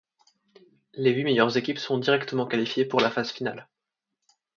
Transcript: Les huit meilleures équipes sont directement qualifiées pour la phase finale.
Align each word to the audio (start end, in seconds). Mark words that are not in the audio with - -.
Les 0.93 1.11
huit 1.13 1.23
meilleures 1.25 1.55
équipes 1.57 1.77
sont 1.77 1.99
directement 1.99 2.47
qualifiées 2.47 2.85
pour 2.85 3.01
la 3.01 3.11
phase 3.11 3.29
finale. 3.31 3.69